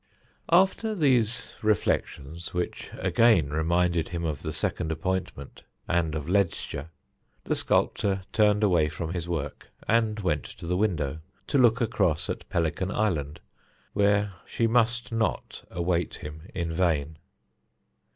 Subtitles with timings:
[0.51, 6.89] After these reflections, which again reminded him of the second appointment and of Ledscha,
[7.43, 12.31] the sculptor turned away from his work and went to the window to look across
[12.31, 13.41] at Pelican Island,
[13.93, 17.19] where she must not await him in vain.